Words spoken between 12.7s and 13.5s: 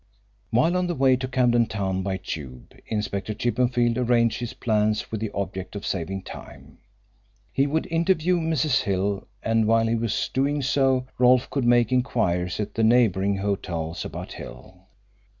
the neighbouring